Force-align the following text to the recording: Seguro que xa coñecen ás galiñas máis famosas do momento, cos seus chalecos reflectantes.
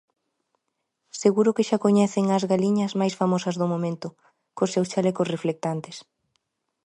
Seguro 1.21 1.55
que 1.55 1.67
xa 1.69 1.77
coñecen 1.85 2.25
ás 2.37 2.43
galiñas 2.51 2.97
máis 2.99 3.13
famosas 3.19 3.55
do 3.57 3.67
momento, 3.73 4.07
cos 4.57 4.71
seus 4.73 4.89
chalecos 4.91 5.31
reflectantes. 5.35 5.95